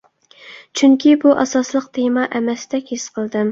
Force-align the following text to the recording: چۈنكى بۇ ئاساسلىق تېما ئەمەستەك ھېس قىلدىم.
چۈنكى 0.81 1.13
بۇ 1.25 1.35
ئاساسلىق 1.43 1.87
تېما 1.99 2.25
ئەمەستەك 2.35 2.93
ھېس 2.97 3.09
قىلدىم. 3.19 3.49